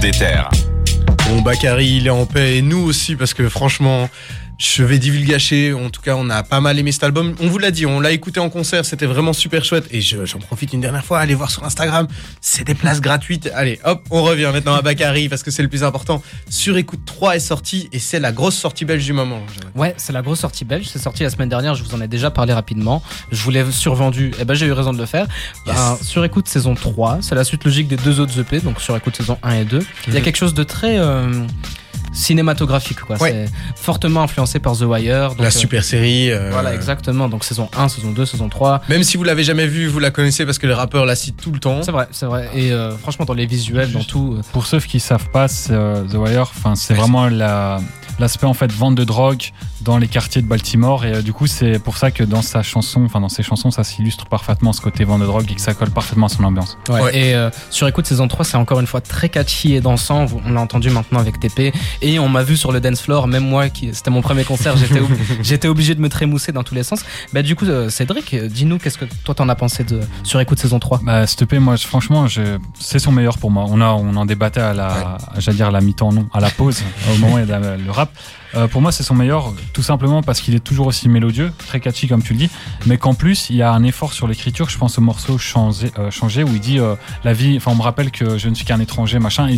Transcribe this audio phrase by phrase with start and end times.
[0.00, 0.50] des terres.
[1.28, 4.08] Bon, Bakary, il est en paix et nous aussi parce que franchement,
[4.58, 5.72] je vais divulgacher.
[5.72, 7.34] En tout cas, on a pas mal aimé cet album.
[7.40, 9.86] On vous l'a dit, on l'a écouté en concert, c'était vraiment super chouette.
[9.92, 12.08] Et je- j'en profite une dernière fois, allez voir sur Instagram,
[12.40, 13.48] c'est des places gratuites.
[13.54, 16.22] Allez, hop, on revient maintenant à Bakary parce que c'est le plus important.
[16.50, 19.40] Sur écoute 3 est sorti et c'est la grosse sortie belge du moment.
[19.76, 20.86] Ouais, c'est la grosse sortie belge.
[20.92, 21.76] C'est sorti la semaine dernière.
[21.76, 23.02] Je vous en ai déjà parlé rapidement.
[23.30, 24.32] Je vous l'ai survendu.
[24.40, 25.26] Et ben, j'ai eu raison de le faire.
[25.66, 25.76] Yes.
[25.76, 28.58] Ben, sur écoute saison 3, c'est la suite logique des deux autres EP.
[28.60, 29.78] Donc sur écoute saison 1 et 2.
[30.08, 31.32] Il y a quelque chose de très euh,
[32.12, 33.00] cinématographique.
[33.00, 33.16] Quoi.
[33.20, 33.46] Ouais.
[33.76, 35.30] C'est fortement influencé par The Wire.
[35.30, 36.30] Donc, la euh, super série.
[36.30, 37.28] euh, Voilà, exactement.
[37.28, 38.82] Donc saison 1, saison 2, saison 3.
[38.88, 41.40] Même si vous l'avez jamais vu, vous la connaissez parce que les rappeurs la citent
[41.40, 41.82] tout le temps.
[41.82, 42.48] C'est vrai, c'est vrai.
[42.54, 44.36] Et euh, franchement, dans les visuels, dans tout.
[44.38, 47.80] euh, Pour ceux qui savent pas, c'est, euh, The Wire, enfin, c'est Ouais, vraiment la,
[48.18, 49.42] l'aspect en fait vente de drogue
[49.82, 52.62] dans les quartiers de Baltimore et euh, du coup c'est pour ça que dans sa
[52.62, 55.60] chanson, enfin dans ses chansons, ça s'illustre parfaitement ce côté vente de drogue et que
[55.60, 56.76] ça colle parfaitement à son ambiance.
[56.88, 57.16] Ouais.
[57.16, 60.26] Et euh, sur écoute saison 3, c'est encore une fois très catchy et dansant.
[60.44, 61.72] On l'a entendu maintenant avec TP.
[62.02, 64.76] Et on m'a vu sur le dance floor, même moi, qui c'était mon premier concert,
[64.76, 65.08] j'étais ob-
[65.42, 67.00] j'étais obligé de me trémousser dans tous les sens.
[67.32, 70.58] Bah, du coup, euh, Cédric, dis-nous, qu'est-ce que toi t'en as pensé de sur écoute
[70.58, 73.64] saison 3 Bah, s'il te plaît, moi, je- franchement, je, c'est son meilleur pour moi.
[73.68, 76.50] On, a, on en débattait à la, j'allais dire à la mi-temps, non, à la
[76.50, 78.07] pause, au moment où il y a le rap.
[78.54, 81.80] Euh, pour moi, c'est son meilleur, tout simplement parce qu'il est toujours aussi mélodieux, très
[81.80, 82.50] catchy, comme tu le dis,
[82.86, 84.70] mais qu'en plus, il y a un effort sur l'écriture.
[84.70, 87.82] Je pense au morceau Changé, euh, où il dit euh, la vie, enfin, on me
[87.82, 89.48] rappelle que je ne suis qu'un étranger, machin.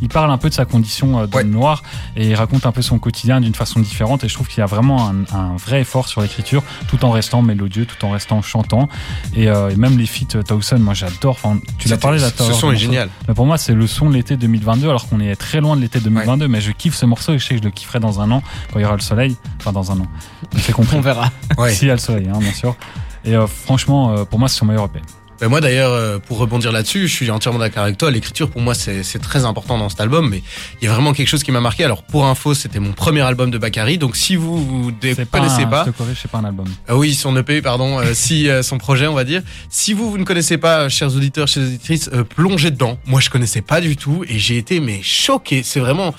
[0.00, 1.44] Il, parle un peu de sa condition d'homme Ouais.
[1.44, 1.82] noir
[2.16, 4.24] et il raconte un peu son quotidien d'une façon différente.
[4.24, 7.10] Et je trouve qu'il y a vraiment un, un vrai effort sur l'écriture, tout en
[7.10, 8.88] restant mélodieux, tout en restant chantant.
[9.34, 11.38] Et, et même les feats Towson, moi j'adore.
[11.42, 12.30] Enfin, tu l'as parlé là.
[12.30, 13.10] Ce son est génial.
[13.28, 15.82] Mais pour moi, c'est le son de l'été 2022, alors qu'on est très loin de
[15.82, 16.48] l'été 2022.
[16.48, 18.42] Mais je kiffe ce morceau et je sais que je le kifferai dans un an,
[18.72, 19.36] quand il y aura le soleil.
[19.60, 20.06] Enfin, dans un an.
[20.54, 20.96] On fait compris.
[20.98, 21.30] On verra.
[21.58, 21.72] Ouais.
[21.72, 22.76] S'il y a le soleil, hein, bien sûr.
[23.24, 25.00] Et euh, franchement, euh, pour moi, c'est son meilleur EP.
[25.38, 28.10] Ben moi d'ailleurs, euh, pour rebondir là-dessus, je suis entièrement d'accord avec toi.
[28.10, 30.42] L'écriture pour moi c'est c'est très important dans cet album, mais
[30.80, 31.84] il y a vraiment quelque chose qui m'a marqué.
[31.84, 34.92] Alors pour info, c'était mon premier album de Bakary, donc si vous vous
[35.30, 36.64] connaissez un- pas, Je te corrige, c'est pas un album.
[36.88, 39.42] Ah oui, son EP, pardon, euh, si euh, son projet, on va dire.
[39.68, 42.96] Si vous, vous ne connaissez pas, euh, chers auditeurs, chères auditrices, euh, plongez dedans.
[43.04, 45.62] Moi, je connaissais pas du tout et j'ai été mais choqué.
[45.62, 46.14] C'est vraiment,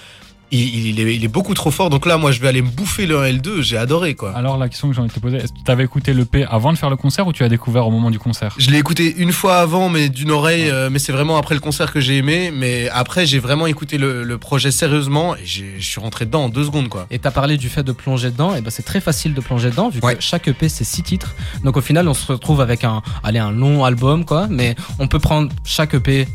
[0.51, 1.89] il, il est, il est beaucoup trop fort.
[1.89, 3.61] Donc là, moi, je vais aller me bouffer le 1 et le 2.
[3.61, 4.31] J'ai adoré, quoi.
[4.35, 6.45] Alors, la question que j'ai envie de te poser, est-ce que tu avais écouté l'EP
[6.49, 8.55] avant de faire le concert ou tu l'as découvert au moment du concert?
[8.57, 10.69] Je l'ai écouté une fois avant, mais d'une oreille.
[10.69, 12.51] euh, mais c'est vraiment après le concert que j'ai aimé.
[12.53, 16.45] Mais après, j'ai vraiment écouté le, le projet sérieusement et j'ai- je suis rentré dedans
[16.45, 17.07] en deux secondes, quoi.
[17.11, 19.69] Et t'as parlé du fait de plonger dedans, et ben c'est très facile de plonger
[19.69, 20.15] dedans vu Ouais.
[20.15, 21.35] que chaque EP c'est six titres.
[21.63, 25.07] Donc au final on se retrouve avec un, allez, un long album quoi, mais on
[25.07, 26.27] peut prendre chaque EP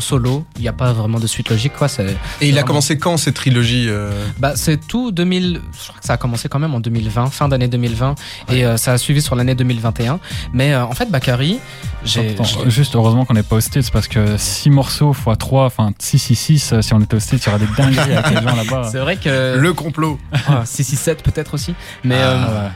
[0.00, 0.44] solo.
[0.56, 1.88] Il n'y a pas vraiment de suite logique quoi.
[1.88, 4.10] C'est, Et il a commencé quand cette trilogie euh?
[4.38, 5.60] Bah c'est tout 2000.
[5.72, 8.14] Je crois que ça a commencé quand même en 2020, fin d'année 2020,
[8.50, 10.20] et euh, ça a suivi sur l'année 2021.
[10.52, 11.58] Mais euh, en fait Bakary,
[12.04, 15.38] j'ai, Attends, j'ai- Juste heureusement qu'on n'est pas au States parce que 6 morceaux x
[15.38, 18.12] 3, enfin 6, 6, 6, si on était au States, il y aurait des dingueries
[18.14, 18.88] avec les gens là-bas.
[18.92, 20.18] c'est vrai que Le complot.
[20.32, 21.74] Ah, 667 peut-être aussi.
[22.04, 22.70] Mais Ah, euh, ouais.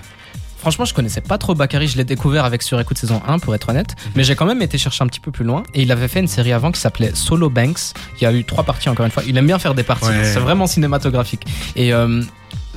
[0.64, 1.88] Franchement, je connaissais pas trop Bakary.
[1.88, 3.96] Je l'ai découvert avec Sur Écoute saison 1 pour être honnête.
[4.16, 5.62] Mais j'ai quand même été chercher un petit peu plus loin.
[5.74, 7.92] Et il avait fait une série avant qui s'appelait Solo Banks.
[8.18, 9.22] Il y a eu trois parties encore une fois.
[9.26, 10.06] Il aime bien faire des parties.
[10.06, 10.24] Ouais.
[10.24, 11.42] C'est vraiment cinématographique.
[11.76, 12.22] Et euh,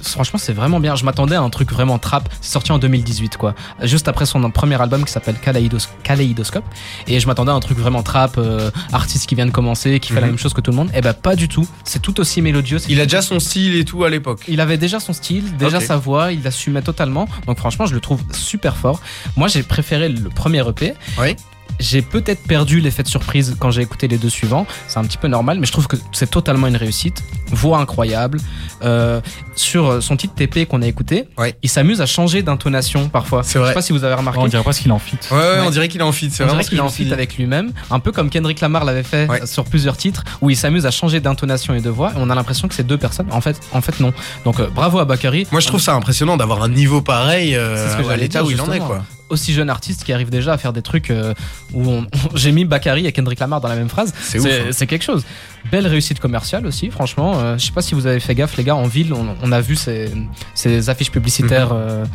[0.02, 0.96] franchement, c'est vraiment bien.
[0.96, 2.30] Je m'attendais à un truc vraiment trap.
[2.42, 3.56] C'est sorti en 2018 quoi.
[3.84, 6.66] Juste après son premier album qui s'appelle Kaleidos- Kaleidoscope.
[7.08, 10.10] Et je m'attendais à un truc vraiment trap, euh, artiste qui vient de commencer, qui
[10.10, 10.28] fait la Mhm.
[10.34, 10.90] même chose que tout le monde.
[10.94, 11.68] Et ben pas du tout.
[11.84, 12.80] C'est tout aussi mélodieux.
[12.90, 14.42] Il a déjà son style et tout à l'époque.
[14.48, 17.28] il avait déjà son style, déjà sa voix, il l'assumait totalement.
[17.46, 19.02] Donc franchement, je le trouve super fort.
[19.36, 20.94] Moi, j'ai préféré le premier EP.
[21.20, 21.36] Oui.
[21.80, 24.66] J'ai peut-être perdu l'effet de surprise quand j'ai écouté les deux suivants.
[24.88, 27.24] C'est un petit peu normal, mais je trouve que c'est totalement une réussite.
[27.52, 28.40] Voix incroyable.
[28.84, 29.22] Euh,
[29.56, 31.56] sur son titre TP qu'on a écouté, Ouais.
[31.64, 33.42] il s'amuse à changer d'intonation parfois.
[33.44, 33.68] C'est Je vrai.
[33.70, 34.40] sais pas si vous avez remarqué.
[34.40, 35.18] on dirait pas ce qu'il en fit.
[35.32, 35.58] Ouais, ouais, Ouais.
[35.66, 36.32] on dirait qu'il est en feat.
[36.32, 37.14] C'est On dirait qu'il est je en dit.
[37.14, 39.46] avec lui-même, un peu comme Kendrick Lamar l'avait fait Ouais.
[39.46, 42.36] sur plusieurs titres, où il s'amuse à changer d'intonation et de voix, et on a
[42.36, 43.28] l'impression que c'est deux personnes.
[43.32, 44.14] En fait, en fait non.
[44.46, 45.48] Donc euh, bravo à Bakary.
[45.52, 48.44] Moi, je trouve ça impressionnant d'avoir un niveau pareil euh, C'est ce que à l'état
[48.44, 49.04] où il en est, quoi.
[49.30, 51.34] Aussi jeune artiste qui arrive déjà à faire des trucs euh,
[51.74, 54.14] où on, j'ai mis Bakary et Kendrick Lamar dans la même phrase.
[54.22, 54.68] C'est hein.
[54.72, 55.24] C'est quelque chose.
[55.72, 57.34] Belle réussite commerciale aussi, franchement.
[57.40, 59.52] Euh, je sais pas si vous avez fait gaffe, les gars, en ville, on, on
[59.52, 60.12] a vu ces,
[60.54, 62.06] ces affiches publicitaires euh,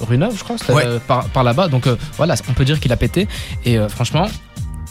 [0.00, 0.72] rue Neuve, je crois, c'était.
[0.72, 0.86] Ouais.
[0.86, 1.68] euh, par, par là-bas.
[1.68, 3.26] Donc euh, voilà, on peut dire qu'il a pété.
[3.64, 4.26] Et franchement,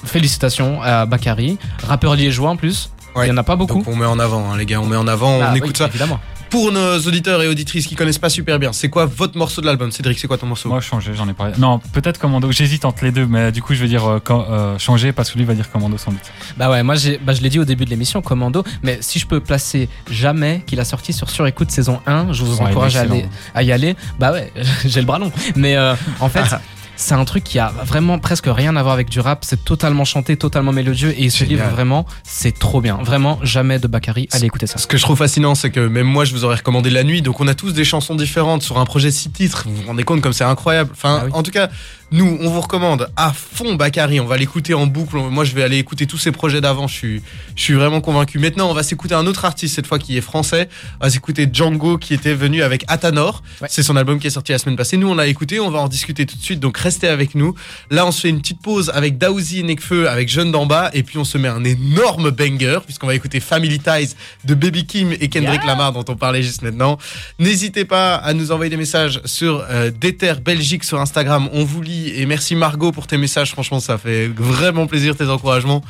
[0.03, 1.57] félicitations à Bakary,
[1.87, 2.89] rappeur liégeois en plus.
[3.15, 3.27] Ouais.
[3.27, 3.75] Il y en a pas beaucoup.
[3.75, 5.59] Donc on met en avant, hein, les gars, on met en avant, Ah, on oui,
[5.59, 5.87] écoute ça.
[5.87, 6.19] Évidemment.
[6.55, 9.65] Pour nos auditeurs et auditrices qui connaissent pas super bien, c'est quoi votre morceau de
[9.65, 9.91] l'album?
[9.91, 10.69] Cédric, c'est quoi ton morceau?
[10.69, 11.51] Moi, changer, j'en ai parlé.
[11.57, 12.49] Non, peut-être Commando.
[12.49, 15.31] J'hésite entre les deux, mais du coup, je vais dire euh, quand- euh, changer parce
[15.31, 16.21] que lui va dire Commando sans doute.
[16.55, 19.27] Bah ouais, moi bah je l'ai dit au début de l'émission, Commando, mais si je
[19.27, 23.01] peux placer jamais qu'il a sorti sur Surécoute saison 1, je vous Ouais, encourage à,
[23.01, 23.97] aller, à y aller.
[24.17, 24.53] Bah ouais,
[24.85, 25.33] j'ai le bras long.
[25.57, 26.39] Mais euh, en fait,
[26.95, 29.43] c'est un truc qui a vraiment presque rien à voir avec du rap.
[29.45, 31.13] C'est totalement chanté, totalement mélodieux.
[31.17, 32.97] Et ce livre, vraiment, c'est trop bien.
[33.01, 34.27] Vraiment, jamais de Bakary.
[34.31, 34.77] Allez écouter ça.
[34.77, 37.21] Ce que je trouve fascinant, c'est que même moi, je vous aurais recommandé La Nuit.
[37.21, 39.63] Donc, on a tous des chansons différentes sur un projet six titres.
[39.67, 40.91] Vous vous rendez compte comme c'est incroyable.
[40.93, 41.31] Enfin, Ah oui.
[41.33, 41.69] en tout cas,
[42.11, 44.19] nous, on vous recommande à fond Bakary.
[44.19, 45.17] On va l'écouter en boucle.
[45.17, 46.87] Moi, je vais aller écouter tous ses projets d'avant.
[46.87, 47.21] Je suis,
[47.55, 48.37] je suis vraiment convaincu.
[48.37, 50.69] Maintenant, on va s'écouter un autre artiste, cette fois qui est français.
[51.01, 53.41] On va s'écouter Django, qui était venu avec Atanor.
[53.59, 53.67] Ouais.
[53.71, 54.97] C'est son album qui est sorti la semaine passée.
[54.97, 55.59] Nous, on l'a écouté.
[55.59, 56.59] On va en discuter tout de suite.
[56.59, 57.55] Donc, restez avec nous.
[57.89, 60.91] Là, on se fait une petite pause avec Daouzi et Nekfeu, avec Jeune d'en bas.
[60.93, 64.15] Et puis, on se met un énorme banger, puisqu'on va écouter Family Ties
[64.45, 65.67] de Baby Kim et Kendrick Yeah.
[65.67, 66.97] Lamar, dont on parlait juste maintenant.
[67.39, 71.49] N'hésitez pas à nous envoyer des messages sur euh, Déter Belgique sur Instagram.
[71.53, 71.94] On vous lit.
[72.15, 73.51] Et merci Margot pour tes messages.
[73.51, 75.83] Franchement, ça fait vraiment plaisir, tes encouragements.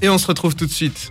[0.00, 1.10] Et on se retrouve tout de suite.